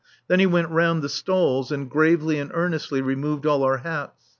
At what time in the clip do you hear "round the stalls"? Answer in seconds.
0.71-1.71